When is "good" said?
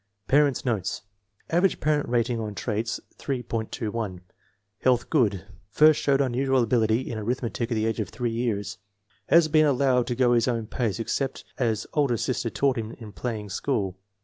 5.11-5.43